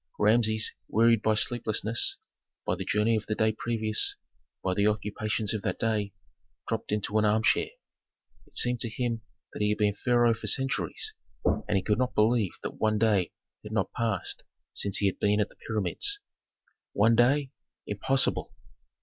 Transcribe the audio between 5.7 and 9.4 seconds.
day, dropped into an armchair. It seemed to him